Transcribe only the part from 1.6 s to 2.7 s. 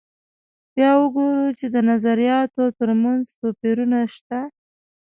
د نظریاتو